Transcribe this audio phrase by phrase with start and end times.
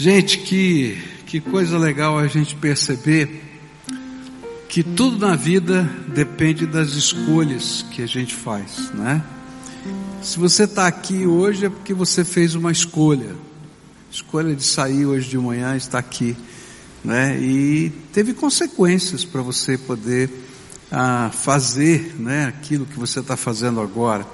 [0.00, 0.96] Gente, que,
[1.26, 3.42] que coisa legal a gente perceber
[4.68, 9.20] que tudo na vida depende das escolhas que a gente faz, né?
[10.22, 13.34] Se você está aqui hoje é porque você fez uma escolha,
[14.08, 16.36] escolha de sair hoje de manhã, estar aqui,
[17.02, 17.36] né?
[17.36, 20.30] E teve consequências para você poder
[20.92, 22.44] ah, fazer, né?
[22.44, 24.24] Aquilo que você está fazendo agora.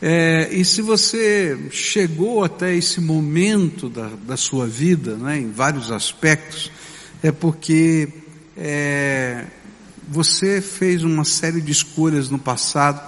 [0.00, 5.90] É, e se você chegou até esse momento da, da sua vida, né, em vários
[5.90, 6.70] aspectos,
[7.22, 8.08] é porque
[8.56, 9.46] é,
[10.06, 13.00] você fez uma série de escolhas no passado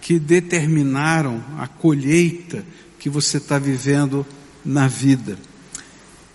[0.00, 2.64] que determinaram a colheita
[2.98, 4.26] que você está vivendo
[4.64, 5.38] na vida.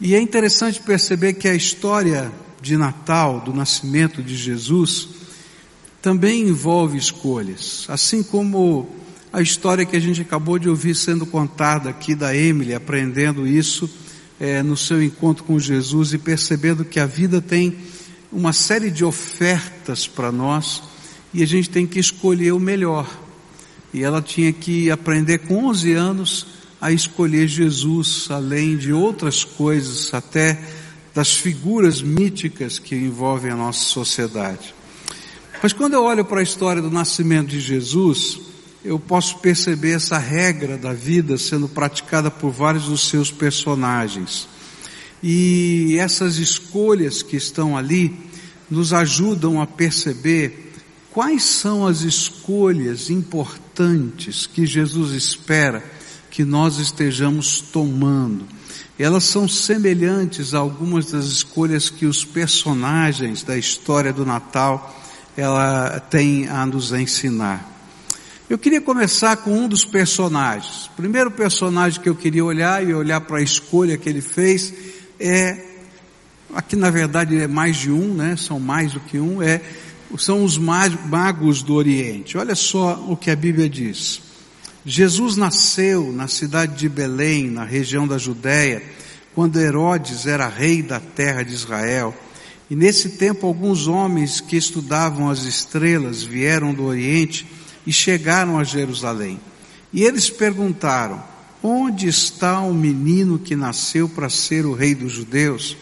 [0.01, 2.31] E é interessante perceber que a história
[2.61, 5.09] de Natal, do nascimento de Jesus,
[6.01, 9.02] também envolve escolhas, assim como
[9.33, 13.89] a história que a gente acabou de ouvir sendo contada aqui da Emily, aprendendo isso
[14.39, 17.75] é, no seu encontro com Jesus e percebendo que a vida tem
[18.31, 20.83] uma série de ofertas para nós
[21.33, 23.09] e a gente tem que escolher o melhor.
[23.91, 26.47] E ela tinha que aprender com 11 anos
[26.79, 30.61] a escolher Jesus, além de outras coisas, até
[31.11, 34.75] das figuras míticas que envolvem a nossa sociedade.
[35.61, 38.52] Mas quando eu olho para a história do nascimento de Jesus,
[38.83, 44.47] eu posso perceber essa regra da vida sendo praticada por vários dos seus personagens.
[45.21, 48.13] E essas escolhas que estão ali
[48.69, 50.73] nos ajudam a perceber
[51.11, 55.83] quais são as escolhas importantes que Jesus espera
[56.29, 58.45] que nós estejamos tomando.
[58.99, 64.99] Elas são semelhantes a algumas das escolhas que os personagens da história do Natal
[65.37, 67.72] ela tem a nos ensinar.
[68.49, 70.87] Eu queria começar com um dos personagens.
[70.87, 74.73] O primeiro personagem que eu queria olhar e olhar para a escolha que ele fez
[75.17, 75.63] é,
[76.53, 78.35] aqui na verdade é mais de um, né?
[78.35, 79.61] São mais do que um, é,
[80.17, 82.37] são os magos do Oriente.
[82.37, 84.21] Olha só o que a Bíblia diz.
[84.85, 88.83] Jesus nasceu na cidade de Belém, na região da Judéia,
[89.33, 92.13] quando Herodes era rei da terra de Israel.
[92.69, 97.47] E nesse tempo alguns homens que estudavam as estrelas vieram do Oriente
[97.85, 99.39] e chegaram a Jerusalém.
[99.91, 101.23] E eles perguntaram:
[101.61, 105.77] Onde está o menino que nasceu para ser o rei dos judeus?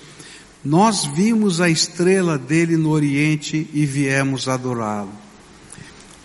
[0.63, 5.12] Nós vimos a estrela dele no Oriente e viemos adorá-lo.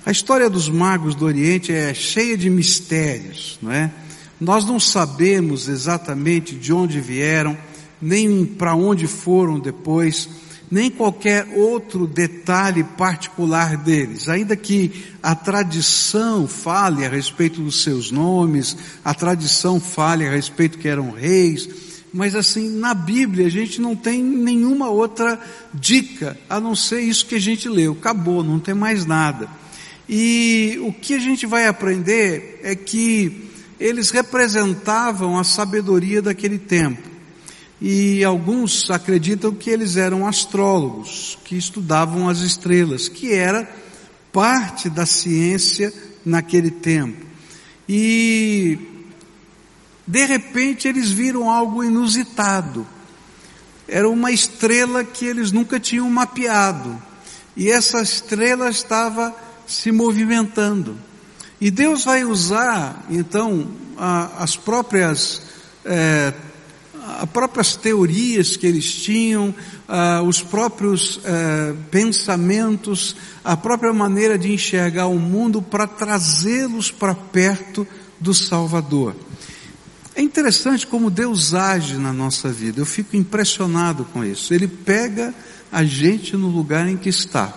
[0.05, 3.91] A história dos magos do Oriente é cheia de mistérios, não é?
[4.39, 7.57] Nós não sabemos exatamente de onde vieram,
[8.01, 10.29] nem para onde foram depois,
[10.71, 18.11] nem qualquer outro detalhe particular deles, ainda que a tradição fale a respeito dos seus
[18.11, 21.69] nomes, a tradição fale a respeito que eram reis,
[22.13, 25.39] mas assim, na Bíblia a gente não tem nenhuma outra
[25.73, 29.49] dica, a não ser isso que a gente leu, acabou, não tem mais nada.
[30.09, 37.16] E o que a gente vai aprender é que eles representavam a sabedoria daquele tempo.
[37.81, 43.69] E alguns acreditam que eles eram astrólogos, que estudavam as estrelas, que era
[44.33, 45.93] parte da ciência
[46.25, 47.25] naquele tempo.
[47.89, 48.79] E
[50.07, 52.87] de repente eles viram algo inusitado.
[53.89, 57.01] Era uma estrela que eles nunca tinham mapeado.
[57.57, 59.35] E essa estrela estava
[59.67, 60.97] se movimentando.
[61.61, 65.43] E Deus vai usar, então, a, as próprias
[65.85, 66.33] é,
[67.07, 69.55] as próprias teorias que eles tinham,
[69.89, 77.15] uh, os próprios uh, pensamentos, a própria maneira de enxergar o mundo para trazê-los para
[77.15, 77.87] perto
[78.19, 79.15] do Salvador.
[80.17, 84.53] É interessante como Deus age na nossa vida, eu fico impressionado com isso.
[84.53, 85.35] Ele pega
[85.71, 87.55] a gente no lugar em que está.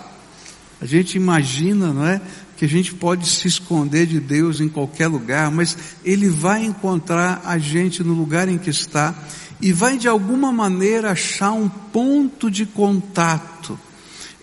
[0.80, 2.20] A gente imagina, não é?
[2.60, 7.40] Que a gente pode se esconder de Deus em qualquer lugar, mas Ele vai encontrar
[7.42, 9.14] a gente no lugar em que está
[9.62, 13.80] e vai de alguma maneira achar um ponto de contato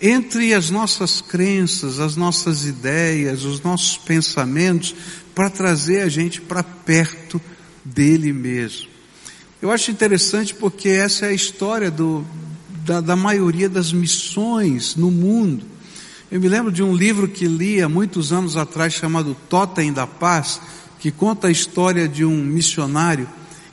[0.02, 4.96] entre as nossas crenças, as nossas ideias, os nossos pensamentos,
[5.36, 7.40] para trazer a gente para perto
[7.86, 8.88] dele mesmo.
[9.62, 12.26] Eu acho interessante porque essa é a história do,
[12.84, 15.77] da, da maioria das missões no mundo.
[16.30, 20.06] Eu me lembro de um livro que li há muitos anos atrás chamado Totem da
[20.06, 20.60] Paz,
[21.00, 23.30] que conta a história de um missionário.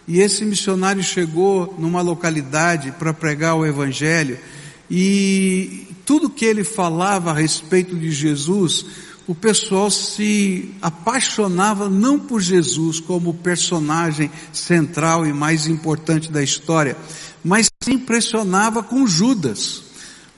[0.06, 4.38] E esse missionário chegou numa localidade para pregar o Evangelho.
[4.88, 8.86] E tudo que ele falava a respeito de Jesus,
[9.26, 16.96] o pessoal se apaixonava não por Jesus como personagem central e mais importante da história,
[17.42, 19.93] mas se impressionava com Judas,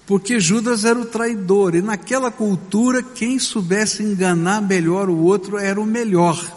[0.07, 5.81] porque Judas era o traidor, e naquela cultura quem soubesse enganar melhor o outro era
[5.81, 6.55] o melhor.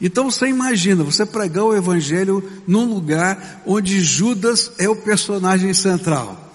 [0.00, 6.48] Então você imagina, você pregar o evangelho num lugar onde Judas é o personagem central.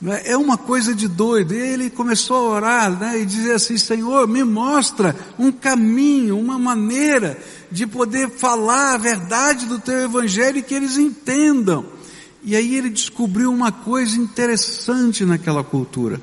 [0.00, 0.22] Né?
[0.24, 1.54] É uma coisa de doido.
[1.54, 6.58] E ele começou a orar né, e dizer assim: Senhor, me mostra um caminho, uma
[6.58, 7.38] maneira
[7.70, 11.99] de poder falar a verdade do teu evangelho e que eles entendam.
[12.42, 16.20] E aí ele descobriu uma coisa interessante naquela cultura.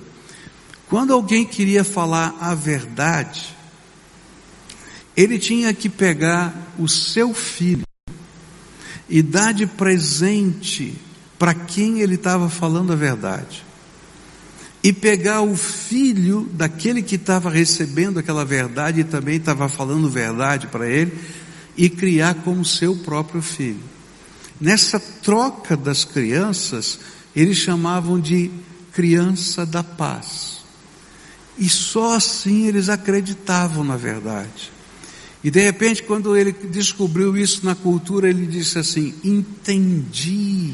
[0.90, 3.56] Quando alguém queria falar a verdade,
[5.16, 7.86] ele tinha que pegar o seu filho
[9.10, 10.96] e dar de presente
[11.38, 13.68] para quem ele estava falando a verdade
[14.84, 20.68] e pegar o filho daquele que estava recebendo aquela verdade e também estava falando verdade
[20.68, 21.12] para ele
[21.76, 23.97] e criar como seu próprio filho.
[24.60, 27.00] Nessa troca das crianças,
[27.36, 28.50] eles chamavam de
[28.94, 30.58] criança da paz.
[31.58, 34.72] E só assim eles acreditavam na verdade.
[35.44, 40.74] E de repente, quando ele descobriu isso na cultura, ele disse assim: Entendi.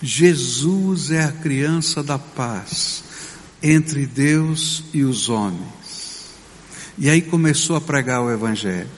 [0.00, 3.02] Jesus é a criança da paz
[3.62, 6.26] entre Deus e os homens.
[6.98, 8.88] E aí começou a pregar o Evangelho.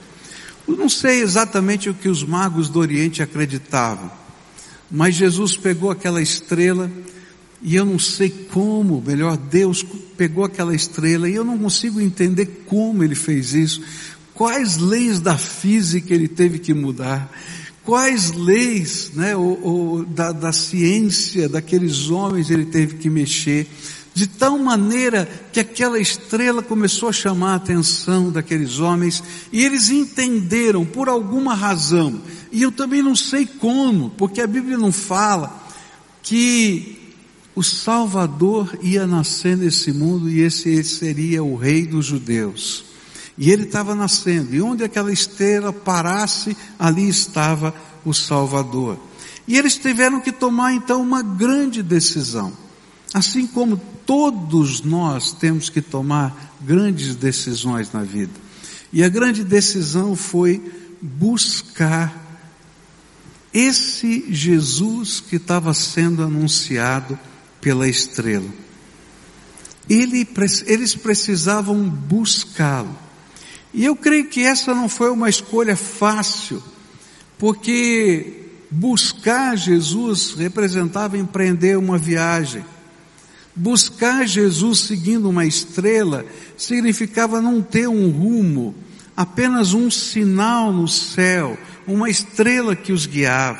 [0.69, 4.11] Eu não sei exatamente o que os magos do Oriente acreditavam,
[4.89, 6.91] mas Jesus pegou aquela estrela
[7.59, 9.83] e eu não sei como, melhor, Deus
[10.15, 13.81] pegou aquela estrela e eu não consigo entender como ele fez isso,
[14.35, 17.35] quais leis da física ele teve que mudar,
[17.83, 23.67] quais leis né, ou, ou da, da ciência daqueles homens ele teve que mexer
[24.13, 29.89] de tal maneira que aquela estrela começou a chamar a atenção daqueles homens e eles
[29.89, 32.21] entenderam por alguma razão,
[32.51, 35.67] e eu também não sei como, porque a Bíblia não fala
[36.23, 37.13] que
[37.55, 42.85] o Salvador ia nascer nesse mundo e esse seria o rei dos judeus.
[43.37, 47.73] E ele estava nascendo, e onde aquela estrela parasse, ali estava
[48.03, 48.99] o Salvador.
[49.47, 52.51] E eles tiveram que tomar então uma grande decisão.
[53.13, 58.33] Assim como todos nós temos que tomar grandes decisões na vida.
[58.91, 60.59] E a grande decisão foi
[60.99, 62.11] buscar
[63.53, 67.19] esse Jesus que estava sendo anunciado
[67.61, 68.49] pela estrela.
[69.87, 70.27] Ele,
[70.65, 72.97] eles precisavam buscá-lo.
[73.71, 76.63] E eu creio que essa não foi uma escolha fácil,
[77.37, 82.65] porque buscar Jesus representava empreender uma viagem
[83.59, 86.25] Buscar Jesus seguindo uma estrela
[86.57, 88.73] significava não ter um rumo,
[89.17, 93.59] apenas um sinal no céu, uma estrela que os guiava.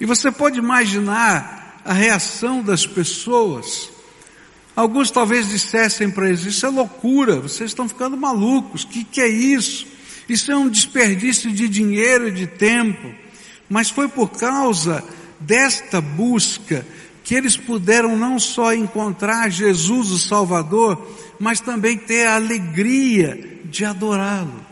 [0.00, 3.90] E você pode imaginar a reação das pessoas.
[4.76, 9.20] Alguns talvez dissessem para eles: Isso é loucura, vocês estão ficando malucos, o que, que
[9.20, 9.88] é isso?
[10.28, 13.12] Isso é um desperdício de dinheiro e de tempo.
[13.68, 15.02] Mas foi por causa
[15.40, 16.86] desta busca
[17.30, 21.00] que eles puderam não só encontrar Jesus o Salvador,
[21.38, 24.66] mas também ter a alegria de adorá-lo.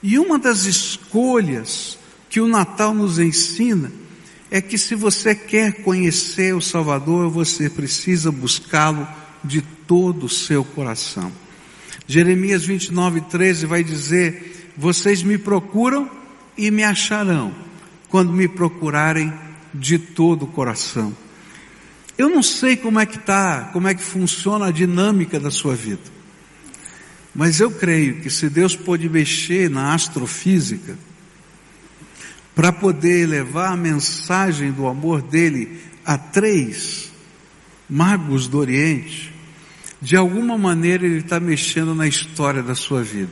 [0.00, 1.98] E uma das escolhas
[2.30, 3.90] que o Natal nos ensina
[4.48, 9.04] é que se você quer conhecer o Salvador, você precisa buscá-lo
[9.42, 11.32] de todo o seu coração.
[12.06, 16.08] Jeremias 29, 13 vai dizer: Vocês me procuram
[16.56, 17.52] e me acharão,
[18.08, 21.14] quando me procurarem de todo o coração.
[22.16, 25.74] Eu não sei como é que está, como é que funciona a dinâmica da sua
[25.74, 26.18] vida.
[27.34, 30.98] Mas eu creio que se Deus pode mexer na astrofísica,
[32.58, 37.12] para poder levar a mensagem do amor dele a três
[37.88, 39.32] magos do Oriente,
[40.02, 43.30] de alguma maneira ele está mexendo na história da sua vida.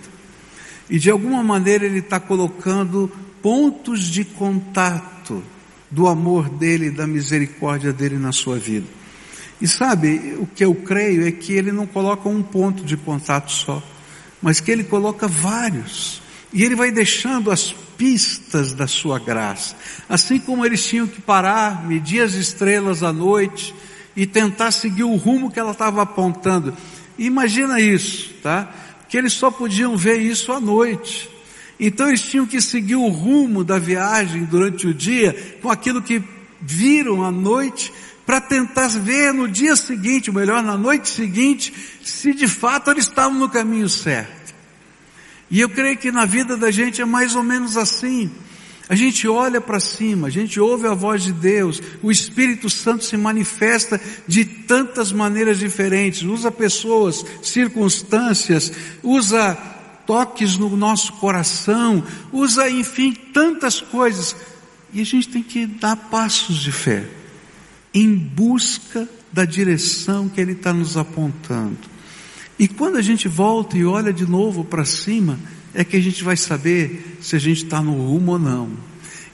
[0.89, 3.11] E de alguma maneira ele está colocando
[3.43, 5.43] pontos de contato
[5.91, 8.87] do amor dele, da misericórdia dele na sua vida.
[9.61, 13.51] E sabe, o que eu creio é que ele não coloca um ponto de contato
[13.51, 13.83] só,
[14.43, 16.21] mas que ele coloca vários.
[16.53, 19.75] E ele vai deixando as pistas da sua graça.
[20.09, 23.75] Assim como eles tinham que parar, medir as estrelas à noite
[24.15, 26.75] e tentar seguir o rumo que ela estava apontando.
[27.19, 28.71] imagina isso, tá?
[29.09, 31.31] Que eles só podiam ver isso à noite.
[31.79, 36.23] Então eles tinham que seguir o rumo da viagem durante o dia com aquilo que
[36.61, 37.93] viram à noite
[38.25, 43.05] para tentar ver no dia seguinte, ou melhor, na noite seguinte, se de fato eles
[43.05, 44.55] estavam no caminho certo.
[45.49, 48.31] E eu creio que na vida da gente é mais ou menos assim.
[48.89, 53.05] A gente olha para cima, a gente ouve a voz de Deus, o Espírito Santo
[53.05, 59.59] se manifesta de tantas maneiras diferentes, usa pessoas, circunstâncias, usa
[60.07, 64.37] toques no nosso coração, usa, enfim, tantas coisas.
[64.93, 67.07] E a gente tem que dar passos de fé,
[67.93, 71.79] em busca da direção que Ele está nos apontando.
[72.59, 75.39] E quando a gente volta e olha de novo para cima,
[75.75, 78.71] é que a gente vai saber se a gente está no rumo ou não.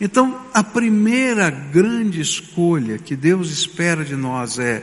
[0.00, 4.82] Então, a primeira grande escolha que Deus espera de nós é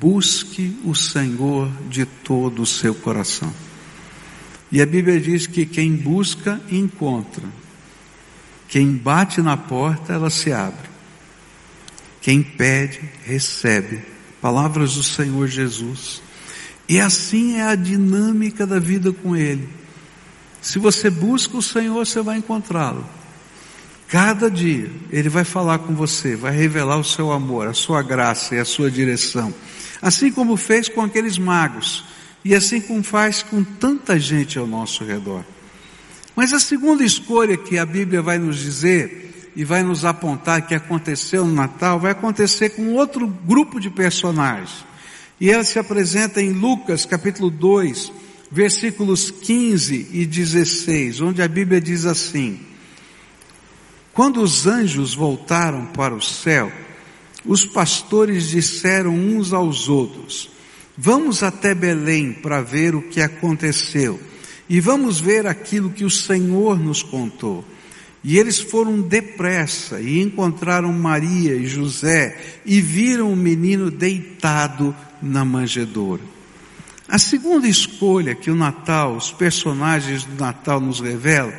[0.00, 3.52] busque o Senhor de todo o seu coração.
[4.72, 7.44] E a Bíblia diz que quem busca, encontra.
[8.68, 10.88] Quem bate na porta, ela se abre.
[12.20, 14.02] Quem pede, recebe.
[14.40, 16.22] Palavras do Senhor Jesus.
[16.88, 19.68] E assim é a dinâmica da vida com Ele.
[20.60, 23.04] Se você busca o Senhor, você vai encontrá-lo.
[24.08, 28.54] Cada dia Ele vai falar com você, vai revelar o seu amor, a sua graça
[28.54, 29.54] e a sua direção.
[30.02, 32.04] Assim como fez com aqueles magos,
[32.44, 35.44] e assim como faz com tanta gente ao nosso redor.
[36.34, 40.74] Mas a segunda escolha que a Bíblia vai nos dizer e vai nos apontar que
[40.74, 44.84] aconteceu no Natal, vai acontecer com outro grupo de personagens.
[45.40, 48.12] E ela se apresenta em Lucas capítulo 2,
[48.50, 52.60] versículos 15 e 16, onde a Bíblia diz assim:
[54.12, 56.70] Quando os anjos voltaram para o céu,
[57.44, 60.50] os pastores disseram uns aos outros:
[61.02, 64.20] Vamos até Belém para ver o que aconteceu
[64.68, 67.64] e vamos ver aquilo que o Senhor nos contou.
[68.22, 75.42] E eles foram depressa e encontraram Maria e José e viram o menino deitado na
[75.42, 76.20] manjedoura.
[77.08, 81.54] A segunda escolha que o Natal, os personagens do Natal nos revelam,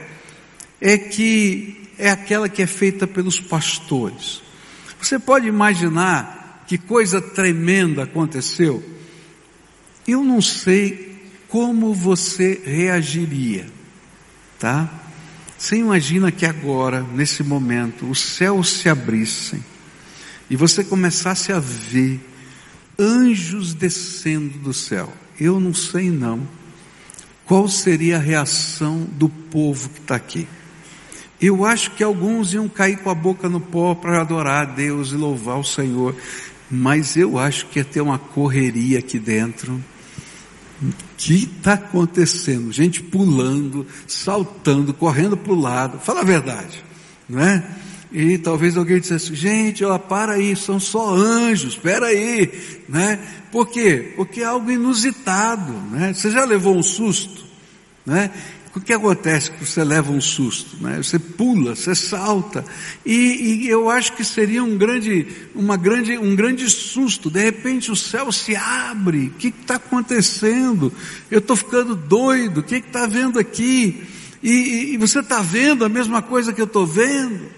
[0.79, 4.43] é que é aquela que é feita pelos pastores.
[5.01, 9.00] Você pode imaginar que coisa tremenda aconteceu?
[10.11, 11.15] Eu não sei
[11.47, 13.65] como você reagiria,
[14.59, 14.89] tá?
[15.57, 19.63] Você imagina que agora, nesse momento, os céus se abrissem
[20.49, 22.19] e você começasse a ver
[22.99, 25.13] anjos descendo do céu.
[25.39, 26.45] Eu não sei não
[27.45, 30.45] qual seria a reação do povo que está aqui.
[31.39, 35.13] Eu acho que alguns iam cair com a boca no pó para adorar a Deus
[35.13, 36.13] e louvar o Senhor,
[36.69, 39.81] mas eu acho que ia ter uma correria aqui dentro.
[41.17, 42.71] Que está acontecendo?
[42.71, 45.99] Gente pulando, saltando, correndo para o lado.
[45.99, 46.83] Fala a verdade,
[47.29, 47.63] não é?
[48.11, 52.51] E talvez alguém dissesse, gente, ó, para aí, são só anjos, espera aí,
[52.89, 53.19] né?
[53.51, 54.13] Por quê?
[54.17, 56.13] Porque é algo inusitado, né?
[56.13, 57.45] Você já levou um susto,
[58.05, 58.31] né?
[58.73, 60.95] O que acontece que você leva um susto, né?
[61.03, 62.63] Você pula, você salta,
[63.05, 67.29] e, e, eu acho que seria um grande, uma grande, um grande susto.
[67.29, 69.27] De repente o céu se abre.
[69.27, 70.93] O que está acontecendo?
[71.29, 72.61] Eu estou ficando doido.
[72.61, 74.03] O que está vendo aqui?
[74.41, 77.51] E, e você está vendo a mesma coisa que eu estou vendo?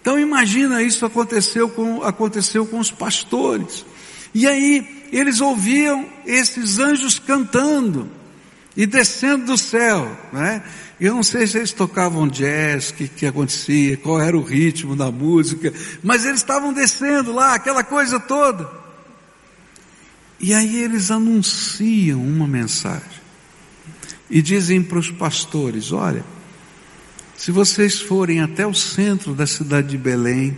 [0.00, 3.84] Então imagina isso aconteceu com, aconteceu com os pastores.
[4.32, 8.21] E aí eles ouviam esses anjos cantando
[8.76, 10.62] e descendo do céu, né?
[11.00, 14.94] Eu não sei se eles tocavam jazz, o que, que acontecia, qual era o ritmo
[14.94, 18.70] da música, mas eles estavam descendo lá, aquela coisa toda.
[20.38, 23.22] E aí eles anunciam uma mensagem.
[24.30, 26.24] E dizem para os pastores, olha,
[27.36, 30.56] se vocês forem até o centro da cidade de Belém,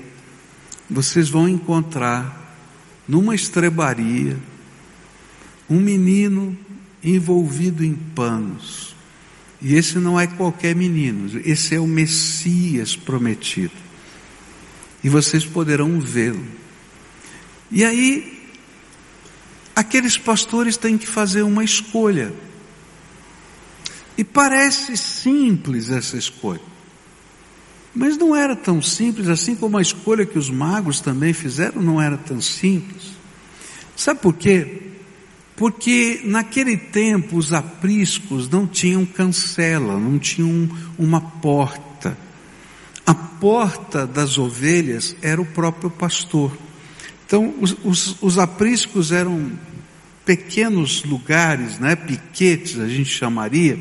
[0.88, 2.58] vocês vão encontrar
[3.08, 4.38] numa estrebaria
[5.68, 6.56] um menino
[7.04, 8.94] envolvido em panos.
[9.60, 13.72] E esse não é qualquer menino, esse é o Messias prometido.
[15.02, 16.44] E vocês poderão vê-lo.
[17.70, 18.48] E aí,
[19.76, 22.32] aqueles pastores têm que fazer uma escolha.
[24.16, 26.60] E parece simples essa escolha.
[27.94, 32.02] Mas não era tão simples, assim como a escolha que os magos também fizeram não
[32.02, 33.12] era tão simples.
[33.96, 34.93] Sabe por quê?
[35.56, 40.68] Porque naquele tempo os apriscos não tinham cancela, não tinham
[40.98, 42.16] uma porta.
[43.06, 46.56] A porta das ovelhas era o próprio pastor.
[47.26, 49.52] Então os, os, os apriscos eram
[50.24, 53.78] pequenos lugares, né, piquetes a gente chamaria,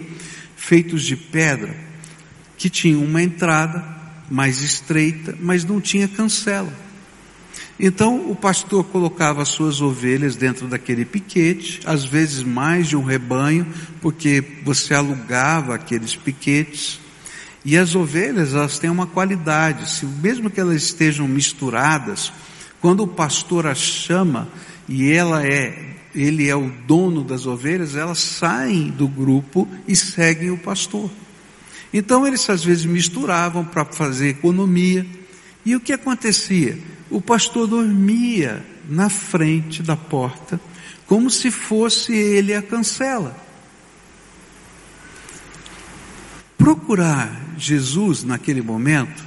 [0.55, 1.75] feitos de pedra,
[2.57, 3.83] que tinham uma entrada
[4.29, 6.73] mais estreita, mas não tinha cancela.
[7.79, 13.65] Então o pastor colocava suas ovelhas dentro daquele piquete, às vezes mais de um rebanho,
[14.01, 16.99] porque você alugava aqueles piquetes.
[17.65, 22.31] E as ovelhas, elas têm uma qualidade, se mesmo que elas estejam misturadas,
[22.81, 24.49] quando o pastor as chama
[24.87, 30.51] e ela é, ele é o dono das ovelhas, elas saem do grupo e seguem
[30.51, 31.09] o pastor.
[31.93, 35.05] Então eles às vezes misturavam para fazer economia.
[35.65, 36.77] E o que acontecia?
[37.13, 40.59] O pastor dormia na frente da porta,
[41.05, 43.37] como se fosse ele a cancela.
[46.57, 49.23] Procurar Jesus naquele momento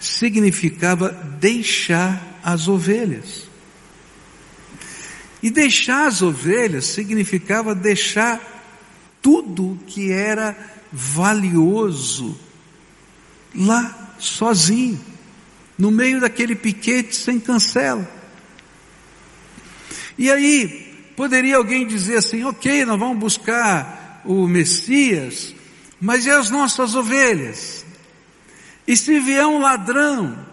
[0.00, 3.48] significava deixar as ovelhas.
[5.40, 8.40] E deixar as ovelhas significava deixar
[9.22, 10.56] tudo que era
[10.92, 12.36] valioso
[13.54, 15.11] lá sozinho,
[15.82, 18.08] no meio daquele piquete sem cancela.
[20.16, 25.52] E aí, poderia alguém dizer assim: ok, nós vamos buscar o Messias,
[26.00, 27.84] mas e as nossas ovelhas?
[28.86, 30.46] E se vier um ladrão?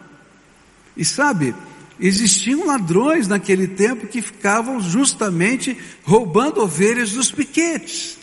[0.98, 1.54] E sabe,
[2.00, 8.18] existiam ladrões naquele tempo que ficavam justamente roubando ovelhas dos piquetes.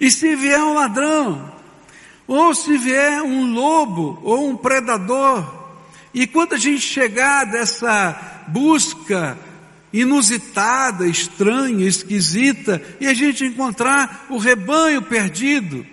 [0.00, 1.52] E se vier um ladrão,
[2.28, 5.61] ou se vier um lobo ou um predador,
[6.14, 9.38] e quando a gente chegar dessa busca
[9.92, 15.86] inusitada, estranha, esquisita, e a gente encontrar o rebanho perdido,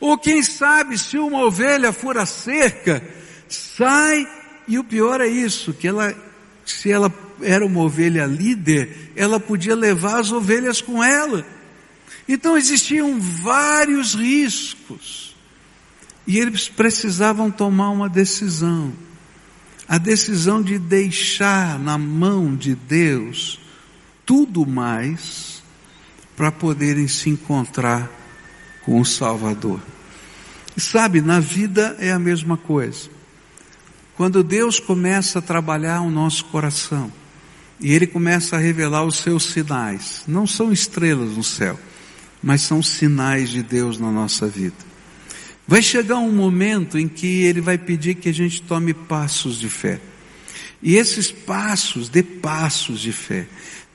[0.00, 3.02] ou quem sabe se uma ovelha for a cerca,
[3.48, 4.26] sai,
[4.66, 6.14] e o pior é isso, que ela,
[6.64, 11.46] se ela era uma ovelha líder, ela podia levar as ovelhas com ela.
[12.28, 15.36] Então existiam vários riscos.
[16.26, 18.92] E eles precisavam tomar uma decisão.
[19.88, 23.60] A decisão de deixar na mão de Deus
[24.24, 25.62] tudo mais
[26.36, 28.10] para poderem se encontrar
[28.84, 29.80] com o Salvador.
[30.76, 33.08] E sabe, na vida é a mesma coisa.
[34.16, 37.12] Quando Deus começa a trabalhar o nosso coração,
[37.78, 41.78] e Ele começa a revelar os seus sinais, não são estrelas no céu,
[42.42, 44.85] mas são sinais de Deus na nossa vida.
[45.66, 49.68] Vai chegar um momento em que Ele vai pedir que a gente tome passos de
[49.68, 50.00] fé.
[50.82, 53.46] E esses passos, dê passos de fé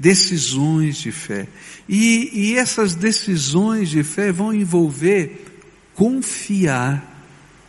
[0.01, 1.47] decisões de fé.
[1.87, 5.45] E, e essas decisões de fé vão envolver
[5.93, 7.07] confiar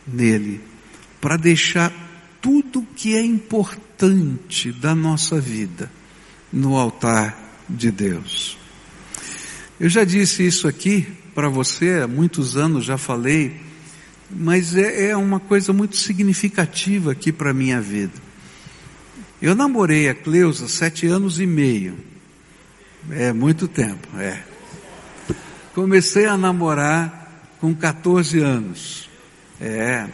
[0.07, 0.59] nele,
[1.21, 1.93] para deixar
[2.41, 5.91] tudo que é importante da nossa vida
[6.51, 7.37] no altar
[7.69, 8.57] de Deus.
[9.79, 13.61] Eu já disse isso aqui para você há muitos anos, já falei,
[14.35, 18.13] mas é, é uma coisa muito significativa aqui para a minha vida.
[19.41, 21.97] Eu namorei a Cleusa sete anos e meio.
[23.11, 24.41] É muito tempo, é.
[25.73, 29.09] Comecei a namorar com 14 anos.
[29.59, 30.07] É.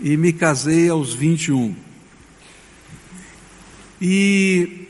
[0.00, 1.74] E me casei aos 21.
[4.00, 4.88] E,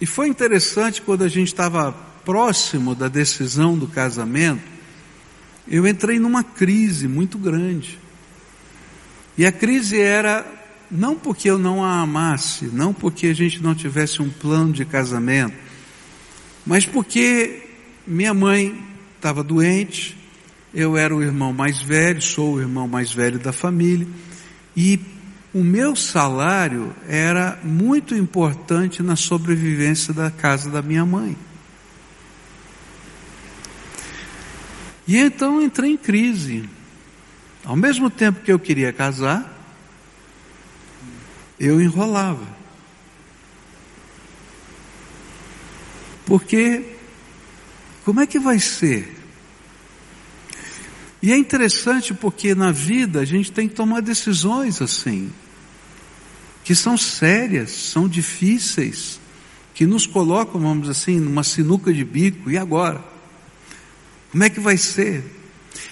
[0.00, 1.92] e foi interessante quando a gente estava
[2.24, 4.71] próximo da decisão do casamento,
[5.66, 7.98] eu entrei numa crise muito grande.
[9.36, 10.44] E a crise era
[10.90, 14.84] não porque eu não a amasse, não porque a gente não tivesse um plano de
[14.84, 15.54] casamento,
[16.66, 17.62] mas porque
[18.06, 18.78] minha mãe
[19.16, 20.16] estava doente,
[20.74, 24.06] eu era o irmão mais velho, sou o irmão mais velho da família,
[24.76, 25.00] e
[25.54, 31.36] o meu salário era muito importante na sobrevivência da casa da minha mãe.
[35.06, 36.68] E então entrei em crise.
[37.64, 39.48] Ao mesmo tempo que eu queria casar,
[41.58, 42.46] eu enrolava.
[46.26, 46.84] Porque
[48.04, 49.16] como é que vai ser?
[51.22, 55.30] E é interessante porque na vida a gente tem que tomar decisões assim,
[56.64, 59.20] que são sérias, são difíceis,
[59.72, 63.11] que nos colocam, vamos dizer assim, numa sinuca de bico, e agora?
[64.32, 65.22] Como é que vai ser?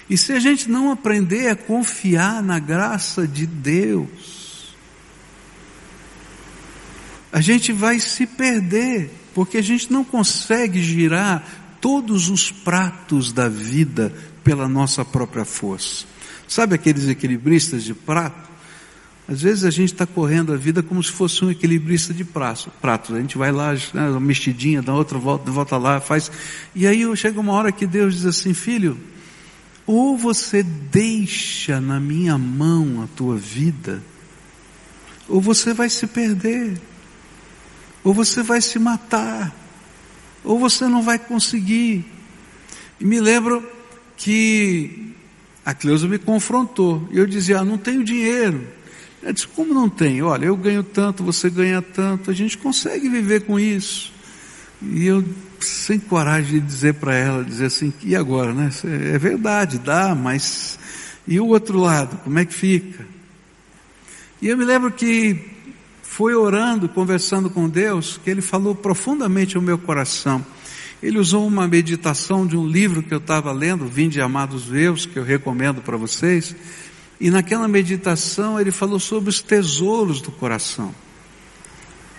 [0.09, 4.75] E se a gente não aprender a confiar na graça de Deus,
[7.31, 13.49] a gente vai se perder porque a gente não consegue girar todos os pratos da
[13.49, 16.05] vida pela nossa própria força.
[16.49, 18.50] Sabe aqueles equilibristas de prato?
[19.31, 22.69] Às vezes a gente está correndo a vida como se fosse um equilibrista de prato.
[22.81, 23.15] prato.
[23.15, 26.29] A gente vai lá, né, uma mexidinha, dá outra volta, volta lá, faz.
[26.75, 28.99] E aí chega uma hora que Deus diz assim, filho,
[29.87, 34.03] ou você deixa na minha mão a tua vida,
[35.29, 36.81] ou você vai se perder.
[38.03, 39.55] ou você vai se matar,
[40.43, 42.05] ou você não vai conseguir.
[42.99, 43.63] E me lembro
[44.17, 45.15] que
[45.65, 48.80] a Cleusa me confrontou, e eu dizia, ah, não tenho dinheiro.
[49.23, 50.23] Ela disse, como não tem?
[50.23, 54.13] Olha, eu ganho tanto, você ganha tanto, a gente consegue viver com isso.
[54.83, 55.23] E eu,
[55.61, 58.71] sem coragem de dizer para ela, dizer assim, e agora, né?
[59.13, 60.79] É verdade, dá, mas
[61.29, 63.07] e o outro lado, como é que fica?
[64.41, 65.39] E eu me lembro que
[66.03, 70.45] foi orando, conversando com Deus, que Ele falou profundamente ao meu coração.
[71.03, 75.19] Ele usou uma meditação de um livro que eu estava lendo, Vinde Amados Meus, que
[75.19, 76.55] eu recomendo para vocês,
[77.21, 80.95] e naquela meditação ele falou sobre os tesouros do coração.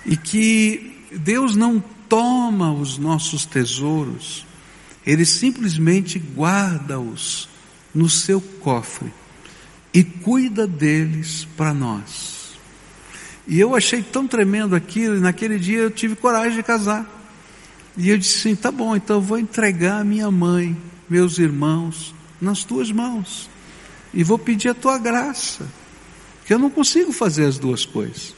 [0.06, 4.46] E que Deus não toma os nossos tesouros,
[5.06, 7.50] Ele simplesmente guarda-os
[7.94, 9.12] no seu cofre
[9.94, 12.52] e cuida deles para nós.
[13.48, 17.10] E eu achei tão tremendo aquilo, e naquele dia eu tive coragem de casar.
[17.98, 20.78] E eu disse assim: tá bom, então eu vou entregar minha mãe,
[21.10, 23.51] meus irmãos, nas tuas mãos
[24.14, 25.68] e vou pedir a tua graça,
[26.40, 28.36] porque eu não consigo fazer as duas coisas.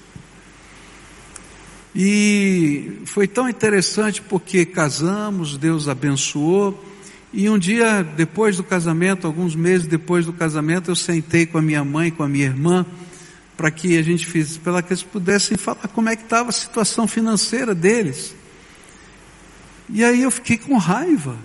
[1.96, 6.84] E foi tão interessante porque casamos, Deus abençoou,
[7.32, 11.62] e um dia depois do casamento, alguns meses depois do casamento, eu sentei com a
[11.62, 12.86] minha mãe, com a minha irmã,
[13.58, 16.52] para que a gente fizesse, para que eles pudessem falar como é que estava a
[16.52, 18.36] situação financeira deles.
[19.90, 21.38] E aí eu fiquei com raiva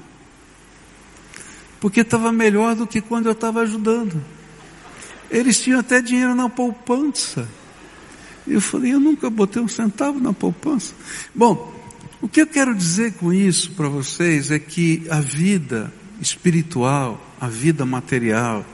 [1.81, 4.23] porque estava melhor do que quando eu estava ajudando.
[5.31, 7.49] Eles tinham até dinheiro na poupança.
[8.47, 10.95] Eu falei, eu nunca botei um centavo na poupança.
[11.35, 11.75] Bom,
[12.21, 17.49] o que eu quero dizer com isso para vocês é que a vida espiritual, a
[17.49, 18.65] vida material,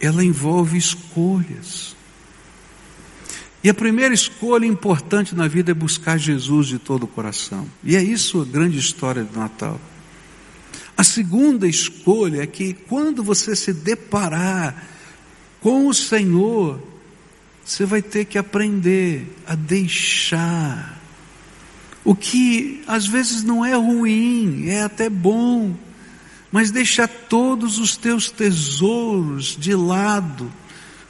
[0.00, 1.94] ela envolve escolhas.
[3.62, 7.68] E a primeira escolha importante na vida é buscar Jesus de todo o coração.
[7.84, 9.78] E é isso a grande história do Natal.
[11.00, 14.86] A segunda escolha é que quando você se deparar
[15.58, 16.78] com o Senhor,
[17.64, 21.00] você vai ter que aprender a deixar.
[22.04, 25.74] O que às vezes não é ruim, é até bom,
[26.52, 30.52] mas deixar todos os teus tesouros de lado,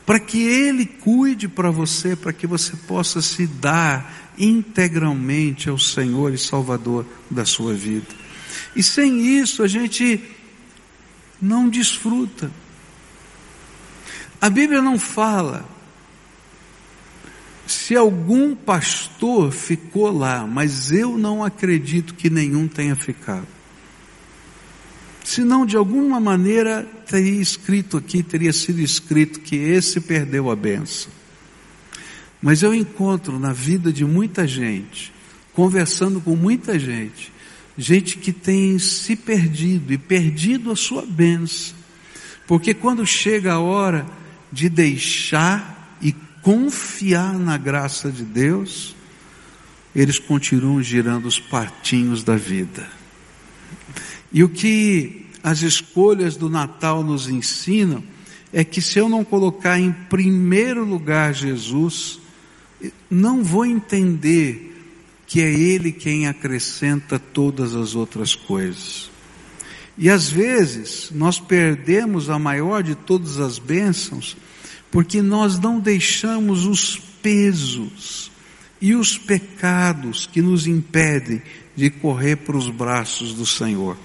[0.07, 6.33] para que Ele cuide para você, para que você possa se dar integralmente ao Senhor
[6.33, 8.20] e Salvador da sua vida.
[8.75, 10.23] E sem isso a gente
[11.41, 12.51] não desfruta.
[14.41, 15.69] A Bíblia não fala
[17.67, 23.47] se algum pastor ficou lá, mas eu não acredito que nenhum tenha ficado.
[25.23, 31.13] Senão, de alguma maneira, teria escrito aqui, teria sido escrito que esse perdeu a benção.
[32.43, 35.13] Mas eu encontro na vida de muita gente,
[35.53, 37.33] conversando com muita gente,
[37.81, 41.75] gente que tem se perdido e perdido a sua bênção.
[42.47, 44.07] Porque quando chega a hora
[44.53, 46.13] de deixar e
[46.43, 48.95] confiar na graça de Deus,
[49.97, 52.87] eles continuam girando os patinhos da vida.
[54.31, 58.05] E o que as escolhas do Natal nos ensinam
[58.53, 62.21] é que se eu não colocar em primeiro lugar Jesus,
[63.11, 64.70] não vou entender
[65.31, 69.09] que é Ele quem acrescenta todas as outras coisas.
[69.97, 74.37] E às vezes nós perdemos a maior de todas as bênçãos
[74.91, 78.29] porque nós não deixamos os pesos
[78.81, 81.41] e os pecados que nos impedem
[81.77, 83.97] de correr para os braços do Senhor.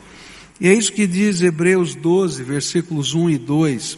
[0.62, 3.98] E é isso que diz Hebreus 12, versículos 1 e 2.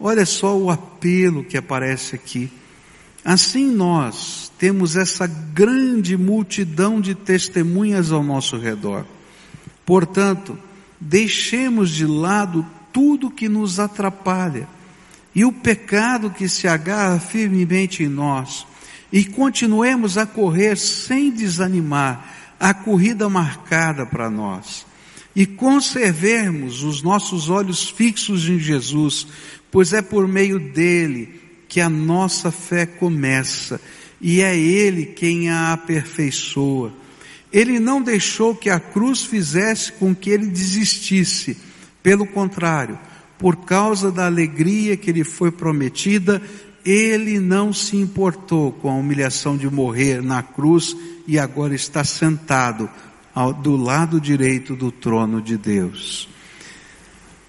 [0.00, 2.50] Olha só o apelo que aparece aqui.
[3.24, 9.04] Assim nós temos essa grande multidão de testemunhas ao nosso redor.
[9.84, 10.58] Portanto,
[11.00, 14.68] deixemos de lado tudo que nos atrapalha
[15.34, 18.66] e o pecado que se agarra firmemente em nós
[19.12, 24.86] e continuemos a correr sem desanimar a corrida marcada para nós
[25.34, 29.26] e conservemos os nossos olhos fixos em Jesus,
[29.70, 31.38] pois é por meio dele
[31.68, 33.78] que a nossa fé começa
[34.20, 36.92] e é Ele quem a aperfeiçoa.
[37.52, 41.56] Ele não deixou que a cruz fizesse com que ele desistisse,
[42.02, 42.98] pelo contrário,
[43.38, 46.42] por causa da alegria que lhe foi prometida,
[46.84, 52.88] ele não se importou com a humilhação de morrer na cruz e agora está sentado
[53.34, 56.28] ao, do lado direito do trono de Deus.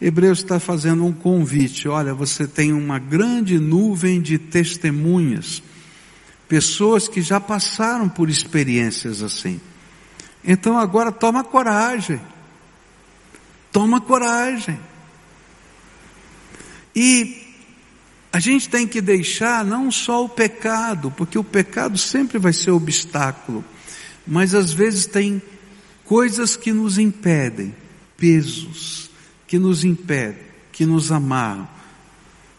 [0.02, 1.88] Hebreus está fazendo um convite.
[1.88, 5.62] Olha, você tem uma grande nuvem de testemunhas,
[6.48, 9.60] pessoas que já passaram por experiências assim.
[10.44, 12.22] Então agora toma coragem.
[13.72, 14.80] Toma coragem.
[16.96, 17.44] E
[18.32, 22.72] a gente tem que deixar não só o pecado, porque o pecado sempre vai ser
[22.72, 23.64] obstáculo,
[24.26, 25.42] mas às vezes tem
[26.04, 27.76] coisas que nos impedem,
[28.16, 29.12] pesos
[29.46, 31.68] que nos impedem, que nos amarram,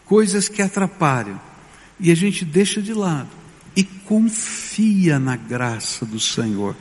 [0.05, 1.39] coisas que atrapalham,
[1.99, 3.38] e a gente deixa de lado
[3.79, 6.75] e confia na graça do Senhor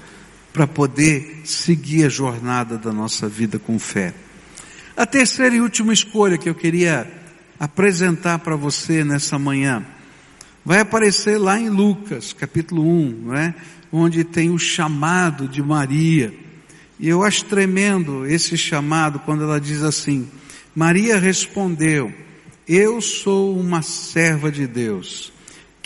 [0.52, 4.12] para poder seguir a jornada da nossa vida com fé.
[4.96, 7.08] A terceira e última escolha que eu queria
[7.60, 9.86] apresentar para você nessa manhã
[10.64, 13.54] vai aparecer lá em Lucas, capítulo 1, não é?
[13.92, 16.34] onde tem o chamado de Maria.
[16.98, 20.28] E eu acho tremendo esse chamado quando ela diz assim:
[20.74, 22.12] Maria respondeu:
[22.66, 25.32] Eu sou uma serva de Deus.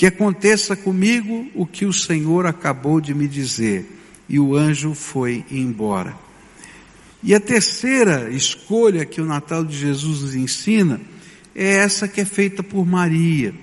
[0.02, 3.86] Que aconteça comigo o que o Senhor acabou de me dizer.
[4.28, 6.12] E o anjo foi embora.
[7.22, 11.00] E a terceira escolha que o Natal de Jesus nos ensina
[11.54, 13.54] é essa que é feita por Maria.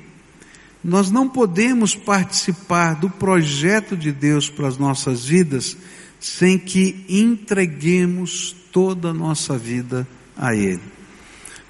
[0.81, 5.75] Nós não podemos participar do projeto de Deus para as nossas vidas
[6.21, 10.79] sem que entreguemos toda a nossa vida a Ele.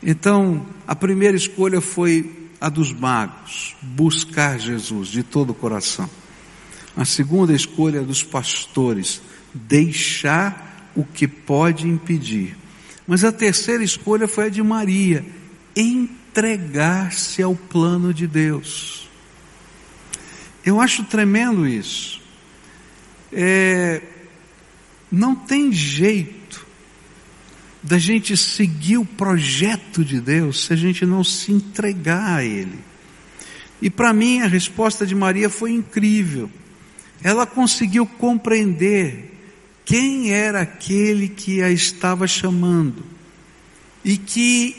[0.04, 6.10] Então, a primeira escolha foi a dos magos, buscar Jesus de todo o coração.
[6.96, 9.22] A segunda escolha é dos pastores,
[9.54, 12.58] deixar o que pode impedir.
[13.08, 15.26] Mas a terceira escolha foi a de Maria,
[15.76, 19.10] entregar-se ao plano de Deus.
[20.66, 22.22] Eu acho tremendo isso.
[23.32, 24.02] É,
[25.12, 26.39] não tem jeito
[27.82, 32.80] da gente seguir o projeto de Deus se a gente não se entregar a Ele.
[33.82, 36.50] E para mim a resposta de Maria foi incrível.
[37.24, 39.34] Ela conseguiu compreender
[39.86, 43.04] quem era aquele que a estava chamando
[44.04, 44.76] e que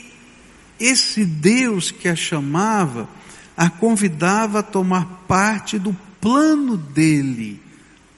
[0.79, 3.07] esse Deus que a chamava,
[3.55, 7.60] a convidava a tomar parte do plano dele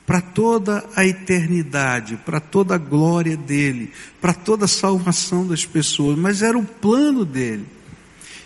[0.06, 6.18] para toda a eternidade, para toda a glória dele, para toda a salvação das pessoas,
[6.18, 7.66] mas era o plano dele.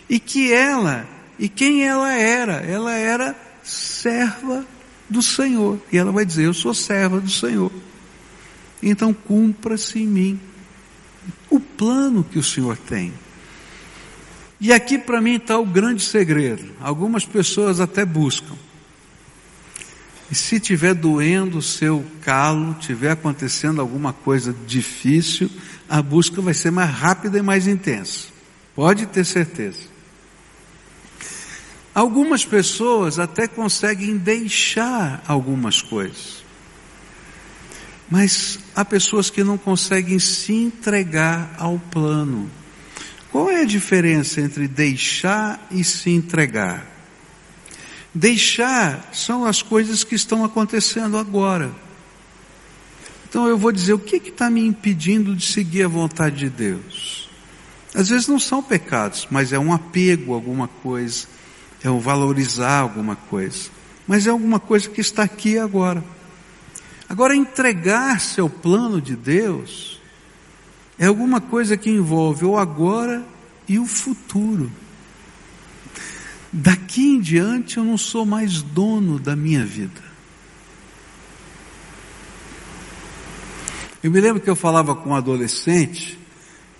[0.08, 1.06] E que ela,
[1.38, 2.54] e quem ela era?
[2.54, 4.64] Ela era serva
[5.08, 5.78] do Senhor.
[5.92, 7.72] E ela vai dizer: Eu sou serva do Senhor.
[8.82, 10.40] Então cumpra-se em mim
[11.50, 13.12] o plano que o Senhor tem.
[14.60, 16.72] E aqui para mim está o grande segredo.
[16.80, 18.54] Algumas pessoas até buscam.
[20.30, 25.50] E se tiver doendo o seu calo, tiver acontecendo alguma coisa difícil,
[25.88, 28.26] a busca vai ser mais rápida e mais intensa.
[28.74, 29.80] Pode ter certeza.
[31.94, 36.44] Algumas pessoas até conseguem deixar algumas coisas.
[38.10, 42.50] Mas há pessoas que não conseguem se entregar ao plano.
[43.32, 46.97] Qual é a diferença entre deixar e se entregar?
[48.14, 51.70] Deixar são as coisas que estão acontecendo agora.
[53.28, 57.28] Então eu vou dizer, o que está me impedindo de seguir a vontade de Deus?
[57.94, 61.26] Às vezes não são pecados, mas é um apego a alguma coisa,
[61.82, 63.70] é um valorizar alguma coisa,
[64.06, 66.02] mas é alguma coisa que está aqui agora.
[67.08, 69.98] Agora, entregar-se ao plano de Deus
[70.98, 73.24] é alguma coisa que envolve o agora
[73.68, 74.70] e o futuro.
[76.60, 80.02] Daqui em diante eu não sou mais dono da minha vida.
[84.02, 86.18] Eu me lembro que eu falava com um adolescente,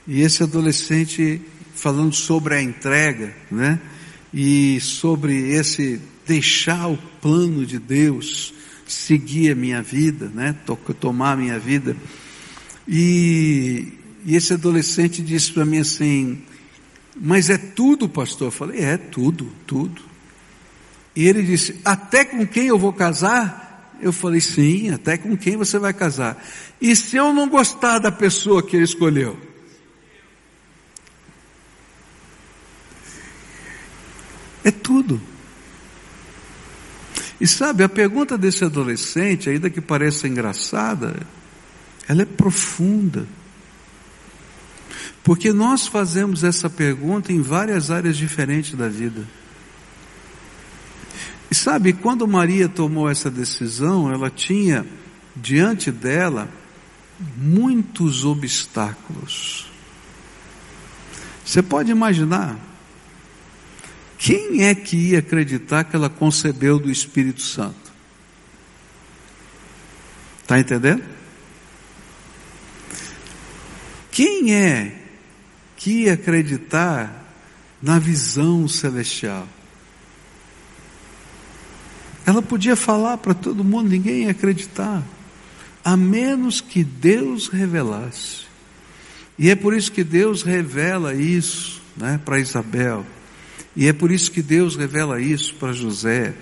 [0.05, 1.41] e esse adolescente
[1.77, 3.81] falando sobre a entrega, né?
[4.35, 8.53] E sobre esse deixar o plano de Deus
[8.85, 10.57] seguir a minha vida, né?
[10.99, 11.97] Tomar a minha vida.
[12.89, 13.93] E
[14.27, 16.43] e esse adolescente disse para mim assim:
[17.21, 18.49] Mas é tudo, pastor?
[18.49, 20.03] Eu falei: É tudo, tudo.
[21.17, 23.97] E ele disse: Até com quem eu vou casar?
[24.01, 26.43] Eu falei: Sim, até com quem você vai casar.
[26.81, 29.37] E se eu não gostar da pessoa que ele escolheu?
[34.63, 35.21] É tudo.
[37.41, 41.17] E sabe, a pergunta desse adolescente, ainda que pareça engraçada,
[42.09, 43.27] ela é profunda.
[45.23, 49.27] Porque nós fazemos essa pergunta em várias áreas diferentes da vida.
[51.51, 54.87] E sabe, quando Maria tomou essa decisão, ela tinha
[55.35, 56.49] diante dela
[57.37, 59.67] muitos obstáculos.
[61.45, 62.59] Você pode imaginar?
[64.19, 67.89] Quem é que ia acreditar que ela concebeu do Espírito Santo?
[70.43, 71.05] Está entendendo?
[74.11, 74.98] Quem é
[75.79, 77.25] que acreditar
[77.81, 79.49] na visão celestial?
[82.27, 85.03] Ela podia falar para todo mundo, ninguém ia acreditar,
[85.83, 88.47] a menos que Deus revelasse.
[89.39, 93.07] E é por isso que Deus revela isso né, para Isabel.
[93.75, 96.35] E é por isso que Deus revela isso para José.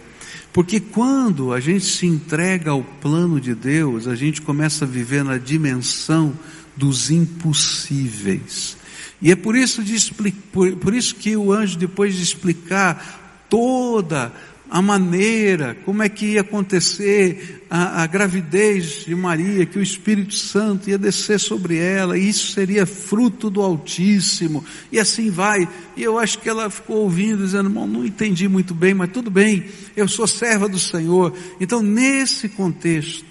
[0.53, 5.23] Porque quando a gente se entrega ao plano de Deus, a gente começa a viver
[5.23, 6.33] na dimensão
[6.75, 8.76] dos impossíveis.
[9.21, 10.13] E é por isso, de,
[10.53, 14.33] por, por isso que o anjo, depois de explicar toda
[14.69, 20.35] a maneira, como é que ia acontecer a, a, gravidez de Maria, que o Espírito
[20.35, 25.69] Santo ia descer sobre ela, e isso seria fruto do Altíssimo, e assim vai.
[25.97, 29.31] E eu acho que ela ficou ouvindo, dizendo, irmão, não entendi muito bem, mas tudo
[29.31, 31.33] bem, eu sou serva do Senhor.
[31.61, 33.25] Então, nesse contexto,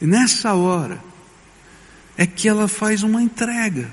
[0.00, 1.00] nessa hora,
[2.16, 3.90] é que ela faz uma entrega.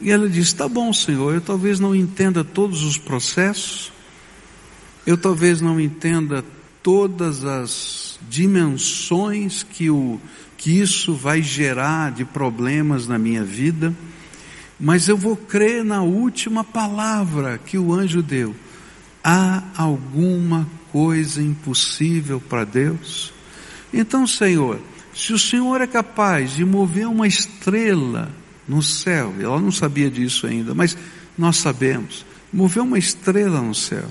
[0.00, 3.92] E ela diz: Tá bom, Senhor, eu talvez não entenda todos os processos,
[5.06, 6.44] eu talvez não entenda
[6.82, 10.20] todas as dimensões que, o,
[10.56, 13.94] que isso vai gerar de problemas na minha vida,
[14.78, 18.54] mas eu vou crer na última palavra que o anjo deu.
[19.22, 23.32] Há alguma coisa impossível para Deus?
[23.94, 24.80] Então, Senhor,
[25.14, 28.30] se o Senhor é capaz de mover uma estrela
[28.66, 30.96] no céu, ela não sabia disso ainda, mas
[31.36, 34.08] nós sabemos, mover uma estrela no céu,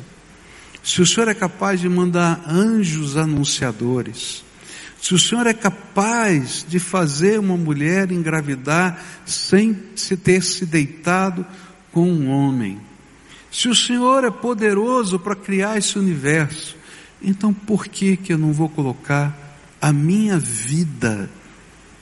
[0.84, 4.44] se o Senhor é capaz de mandar anjos anunciadores,
[5.02, 11.46] se o Senhor é capaz de fazer uma mulher engravidar sem se ter se deitado
[11.92, 12.80] com um homem,
[13.52, 16.78] se o Senhor é poderoso para criar esse universo,
[17.22, 19.51] então por que que eu não vou colocar
[19.82, 21.30] a minha vida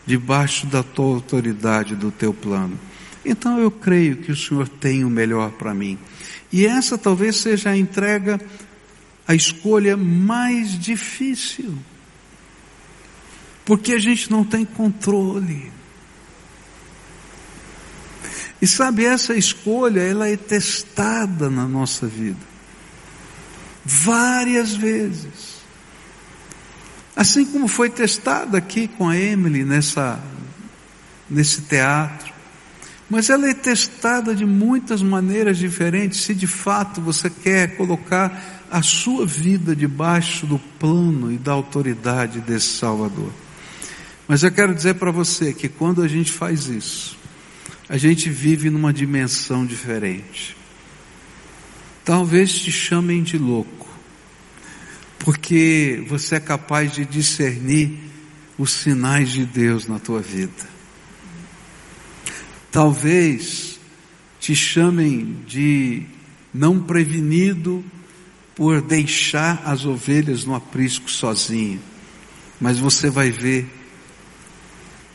[0.05, 2.77] debaixo da tua autoridade, do teu plano?
[3.23, 5.97] Então eu creio que o Senhor tem o melhor para mim.
[6.51, 8.39] E essa talvez seja a entrega
[9.27, 11.77] a escolha mais difícil.
[13.63, 15.71] Porque a gente não tem controle.
[18.59, 22.39] E sabe, essa escolha, ela é testada na nossa vida.
[23.85, 25.58] Várias vezes.
[27.19, 30.23] Assim como foi testada aqui com a Emily nessa,
[31.29, 32.31] nesse teatro.
[33.09, 38.81] Mas ela é testada de muitas maneiras diferentes, se de fato você quer colocar a
[38.81, 43.33] sua vida debaixo do plano e da autoridade desse Salvador.
[44.25, 47.17] Mas eu quero dizer para você que quando a gente faz isso,
[47.89, 50.55] a gente vive numa dimensão diferente.
[52.05, 53.88] Talvez te chamem de louco,
[55.19, 57.99] porque você é capaz de discernir
[58.57, 60.67] os sinais de Deus na tua vida.
[62.71, 63.79] Talvez
[64.39, 66.03] te chamem de
[66.53, 67.83] não prevenido
[68.55, 71.81] por deixar as ovelhas no aprisco sozinho,
[72.59, 73.67] mas você vai ver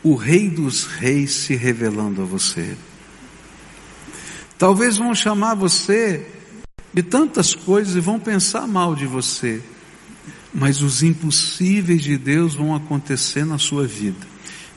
[0.03, 2.75] o Rei dos Reis se revelando a você.
[4.57, 6.27] Talvez vão chamar você
[6.93, 9.61] de tantas coisas e vão pensar mal de você,
[10.55, 14.25] mas os impossíveis de Deus vão acontecer na sua vida,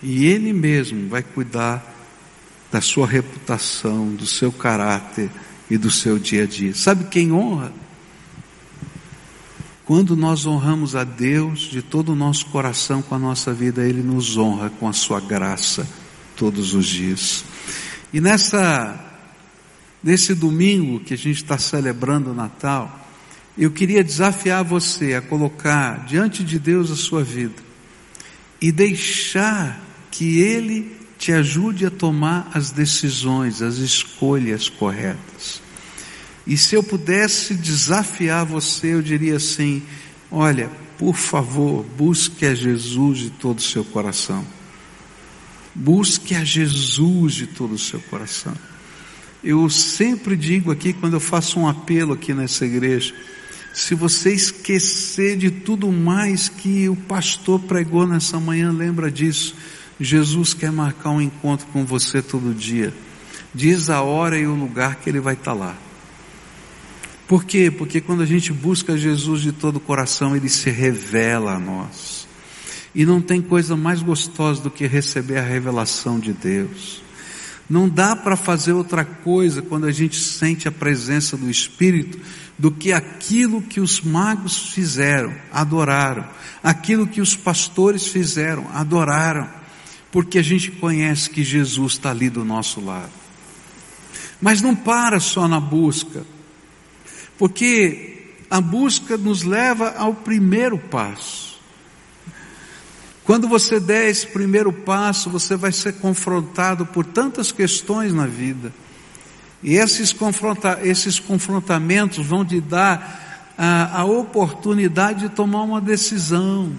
[0.03, 1.95] e Ele mesmo vai cuidar
[2.71, 5.31] da sua reputação, do seu caráter
[5.71, 6.75] e do seu dia a dia.
[6.75, 7.73] Sabe quem honra?
[9.85, 14.03] Quando nós honramos a Deus de todo o nosso coração com a nossa vida, Ele
[14.03, 15.88] nos honra com a sua graça
[16.37, 17.45] todos os dias.
[18.12, 19.03] E nessa,
[20.03, 23.08] nesse domingo que a gente está celebrando o Natal,
[23.64, 27.61] eu queria desafiar você a colocar diante de Deus a sua vida
[28.61, 35.61] e deixar que Ele te ajude a tomar as decisões, as escolhas corretas.
[36.47, 39.83] E se eu pudesse desafiar você, eu diria assim:
[40.31, 44.47] olha, por favor, busque a Jesus de todo o seu coração.
[45.75, 48.54] Busque a Jesus de todo o seu coração.
[49.42, 53.15] Eu sempre digo aqui, quando eu faço um apelo aqui nessa igreja,
[53.79, 59.54] se você esquecer de tudo mais que o pastor pregou nessa manhã, lembra disso.
[60.00, 62.92] Jesus quer marcar um encontro com você todo dia.
[63.54, 65.76] Diz a hora e o lugar que ele vai estar lá.
[67.29, 67.70] Por quê?
[67.70, 72.26] Porque quando a gente busca Jesus de todo o coração, Ele se revela a nós.
[72.92, 77.00] E não tem coisa mais gostosa do que receber a revelação de Deus.
[77.70, 82.18] Não dá para fazer outra coisa quando a gente sente a presença do Espírito
[82.59, 86.29] do que aquilo que os magos fizeram, adoraram,
[86.63, 89.48] aquilo que os pastores fizeram, adoraram,
[90.11, 93.13] porque a gente conhece que Jesus está ali do nosso lado.
[94.40, 96.25] Mas não para só na busca,
[97.38, 101.59] porque a busca nos leva ao primeiro passo.
[103.23, 108.73] Quando você der esse primeiro passo, você vai ser confrontado por tantas questões na vida.
[109.63, 116.73] E esses, confronta esses confrontamentos vão te dar a, a oportunidade de tomar uma decisão.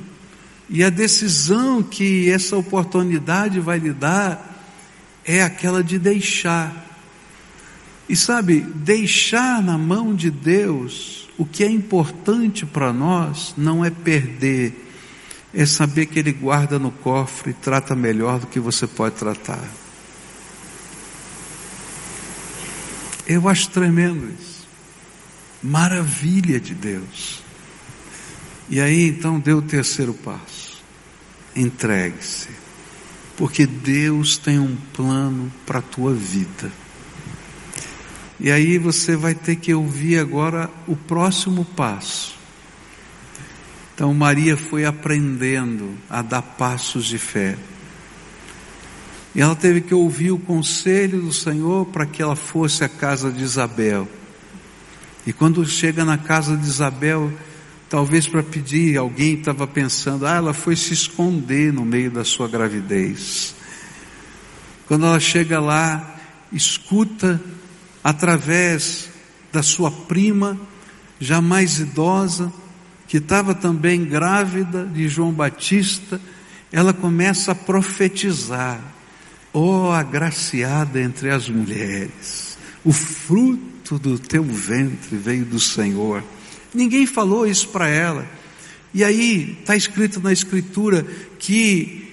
[0.69, 4.63] E a decisão que essa oportunidade vai lhe dar
[5.25, 6.87] é aquela de deixar.
[8.07, 13.89] E sabe, deixar na mão de Deus o que é importante para nós não é
[13.89, 14.87] perder
[15.53, 19.63] é saber que Ele guarda no cofre e trata melhor do que você pode tratar.
[23.29, 24.67] Eu acho tremendo isso.
[25.61, 27.43] Maravilha de Deus.
[28.67, 30.81] E aí então deu o terceiro passo.
[31.55, 32.49] Entregue-se.
[33.37, 36.71] Porque Deus tem um plano para a tua vida.
[38.39, 42.35] E aí você vai ter que ouvir agora o próximo passo.
[43.93, 47.55] Então Maria foi aprendendo a dar passos de fé.
[49.41, 53.41] Ela teve que ouvir o conselho do Senhor para que ela fosse à casa de
[53.41, 54.05] Isabel.
[55.25, 57.31] E quando chega na casa de Isabel,
[57.89, 62.49] talvez para pedir, alguém estava pensando, ah, ela foi se esconder no meio da sua
[62.49, 63.55] gravidez.
[64.85, 66.19] Quando ela chega lá,
[66.51, 67.41] escuta
[68.03, 69.07] através
[69.53, 70.59] da sua prima,
[71.17, 72.51] já mais idosa,
[73.07, 76.19] que estava também grávida de João Batista,
[76.73, 78.98] ela começa a profetizar:
[79.53, 86.23] Ó oh, agraciada entre as mulheres, o fruto do teu ventre veio do Senhor.
[86.73, 88.27] Ninguém falou isso para ela.
[88.93, 91.05] E aí está escrito na Escritura
[91.37, 92.09] que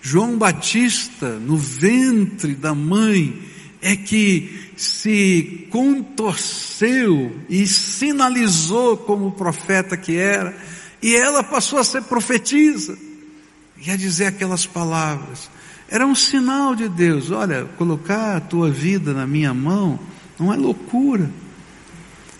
[0.00, 3.42] João Batista, no ventre da mãe,
[3.82, 10.56] é que se contorceu e sinalizou como profeta que era,
[11.02, 12.96] e ela passou a ser profetisa,
[13.84, 15.50] e a dizer aquelas palavras.
[15.88, 19.98] Era um sinal de Deus, olha, colocar a tua vida na minha mão
[20.38, 21.30] não é loucura.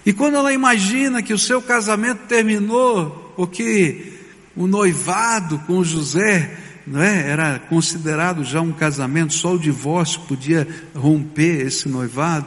[0.05, 4.15] E quando ela imagina que o seu casamento terminou, porque
[4.57, 7.29] o noivado com José não é?
[7.29, 12.47] Era considerado já um casamento, só o divórcio podia romper esse noivado.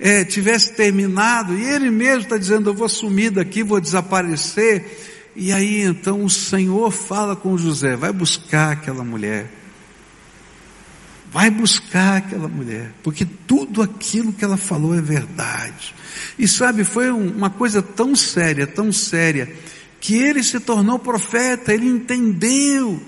[0.00, 5.30] É, tivesse terminado, e ele mesmo está dizendo, eu vou sumir daqui, vou desaparecer.
[5.36, 9.57] E aí então o Senhor fala com José, vai buscar aquela mulher.
[11.30, 15.94] Vai buscar aquela mulher, porque tudo aquilo que ela falou é verdade.
[16.38, 19.52] E sabe, foi uma coisa tão séria, tão séria,
[20.00, 23.02] que ele se tornou profeta, ele entendeu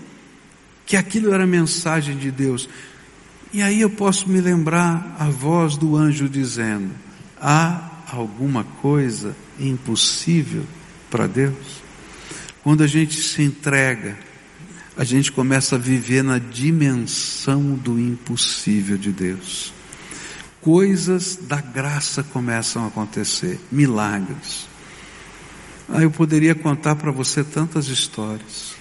[0.84, 2.68] que aquilo era mensagem de Deus.
[3.52, 6.90] E aí eu posso me lembrar a voz do anjo dizendo:
[7.40, 10.64] há alguma coisa impossível
[11.10, 11.82] para Deus?
[12.62, 14.18] Quando a gente se entrega,
[14.96, 19.72] a gente começa a viver na dimensão do impossível de Deus.
[20.60, 24.68] Coisas da graça começam a acontecer, milagres.
[25.88, 28.80] Ah, eu poderia contar para você tantas histórias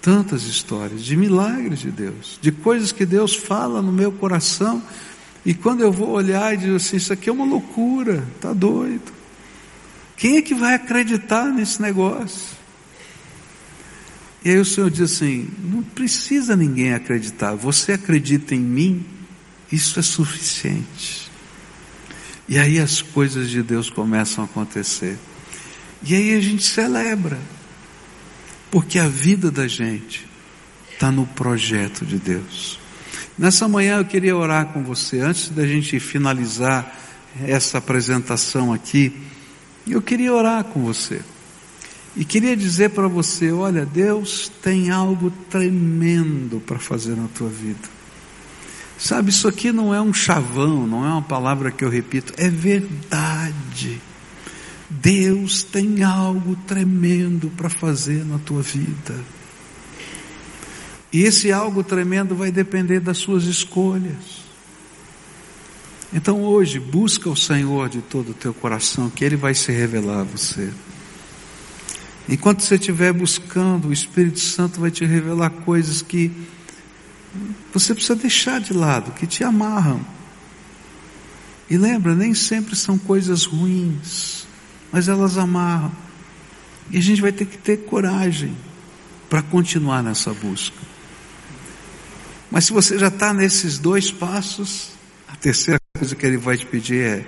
[0.00, 4.82] tantas histórias de milagres de Deus, de coisas que Deus fala no meu coração,
[5.44, 9.12] e quando eu vou olhar e digo assim, isso aqui é uma loucura, tá doido.
[10.16, 12.59] Quem é que vai acreditar nesse negócio?
[14.44, 19.04] E aí o Senhor diz assim: não precisa ninguém acreditar, você acredita em mim,
[19.70, 21.30] isso é suficiente.
[22.48, 25.16] E aí as coisas de Deus começam a acontecer.
[26.02, 27.38] E aí a gente celebra.
[28.70, 30.26] Porque a vida da gente
[30.92, 32.78] está no projeto de Deus.
[33.38, 36.94] Nessa manhã eu queria orar com você, antes da gente finalizar
[37.42, 39.12] essa apresentação aqui,
[39.88, 41.20] eu queria orar com você.
[42.16, 47.88] E queria dizer para você: olha, Deus tem algo tremendo para fazer na tua vida.
[48.98, 52.50] Sabe, isso aqui não é um chavão, não é uma palavra que eu repito, é
[52.50, 53.98] verdade.
[54.90, 59.14] Deus tem algo tremendo para fazer na tua vida.
[61.12, 64.44] E esse algo tremendo vai depender das suas escolhas.
[66.12, 70.20] Então hoje, busca o Senhor de todo o teu coração, que Ele vai se revelar
[70.20, 70.70] a você.
[72.30, 76.30] Enquanto você estiver buscando, o Espírito Santo vai te revelar coisas que
[77.74, 80.00] você precisa deixar de lado, que te amarram.
[81.68, 84.46] E lembra, nem sempre são coisas ruins,
[84.92, 85.90] mas elas amarram.
[86.88, 88.56] E a gente vai ter que ter coragem
[89.28, 90.78] para continuar nessa busca.
[92.48, 94.90] Mas se você já está nesses dois passos,
[95.26, 97.26] a terceira coisa que ele vai te pedir é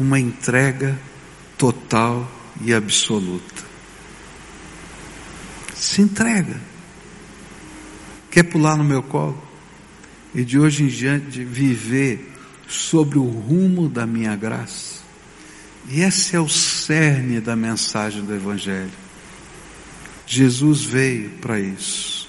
[0.00, 0.98] uma entrega
[1.56, 3.62] total e absoluta.
[5.74, 6.60] Se entrega.
[8.30, 9.42] Quer pular no meu colo?
[10.34, 12.32] E de hoje em diante viver
[12.68, 15.02] sobre o rumo da minha graça.
[15.88, 18.90] E esse é o cerne da mensagem do Evangelho.
[20.26, 22.28] Jesus veio para isso,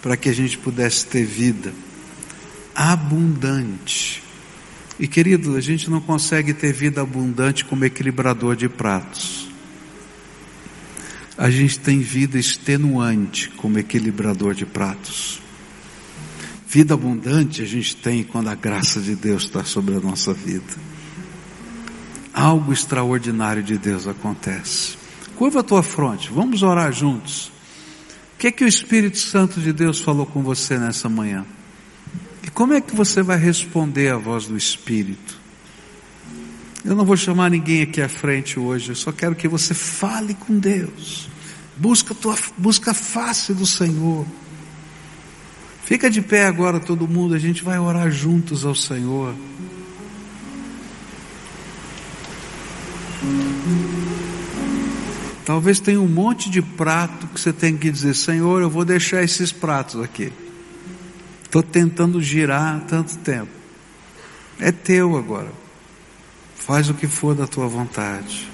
[0.00, 1.74] para que a gente pudesse ter vida
[2.74, 4.22] abundante.
[4.98, 9.51] E querido, a gente não consegue ter vida abundante como equilibrador de pratos.
[11.36, 15.40] A gente tem vida extenuante como equilibrador de pratos.
[16.68, 20.72] Vida abundante a gente tem quando a graça de Deus está sobre a nossa vida.
[22.32, 24.96] Algo extraordinário de Deus acontece.
[25.36, 27.52] Curva a tua fronte, vamos orar juntos.
[28.34, 31.44] O que é que o Espírito Santo de Deus falou com você nessa manhã?
[32.42, 35.41] E como é que você vai responder à voz do Espírito?
[36.84, 40.34] Eu não vou chamar ninguém aqui à frente hoje, eu só quero que você fale
[40.34, 41.28] com Deus.
[41.76, 44.26] Busca, tua, busca a face do Senhor.
[45.84, 49.34] Fica de pé agora todo mundo, a gente vai orar juntos ao Senhor.
[55.44, 59.22] Talvez tenha um monte de prato que você tem que dizer, Senhor, eu vou deixar
[59.22, 60.32] esses pratos aqui.
[61.44, 63.50] Estou tentando girar há tanto tempo.
[64.58, 65.61] É teu agora.
[66.66, 68.48] Faz o que for da tua vontade.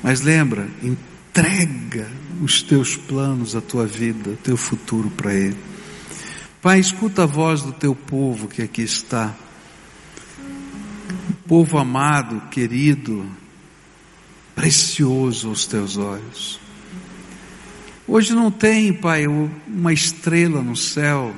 [0.00, 2.08] Mas lembra, entrega
[2.40, 5.56] os teus planos, a tua vida, o teu futuro para Ele.
[6.62, 9.34] Pai, escuta a voz do teu povo que aqui está.
[11.48, 13.26] Povo amado, querido,
[14.54, 16.60] precioso aos teus olhos.
[18.06, 21.34] Hoje não tem, Pai, uma estrela no céu,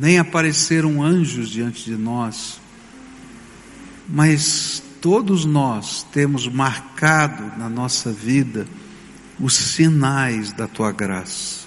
[0.00, 2.60] nem apareceram anjos diante de nós,
[4.08, 8.66] mas todos nós temos marcado na nossa vida
[9.38, 11.66] os sinais da tua graça.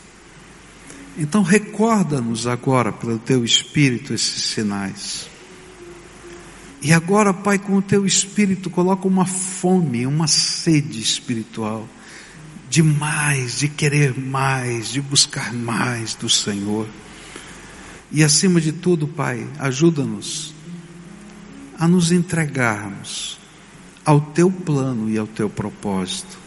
[1.18, 5.30] Então recorda-nos agora pelo teu espírito esses sinais.
[6.82, 11.88] E agora, Pai, com o teu espírito, coloca uma fome, uma sede espiritual
[12.68, 16.88] de mais, de querer mais, de buscar mais do Senhor.
[18.12, 20.56] E acima de tudo, Pai, ajuda-nos
[21.82, 23.40] a nos entregarmos
[24.06, 26.38] ao teu plano e ao teu propósito,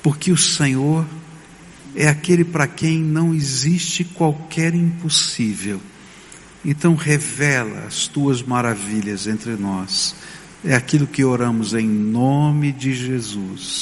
[0.00, 1.04] porque o Senhor
[1.96, 5.80] é aquele para quem não existe qualquer impossível.
[6.64, 10.14] Então revela as tuas maravilhas entre nós.
[10.64, 13.80] É aquilo que oramos em nome de Jesus.